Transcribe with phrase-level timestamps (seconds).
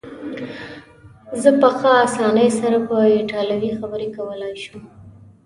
[1.41, 4.81] زه په ښه اسانۍ سره په ایټالوي خبرې کولای شم.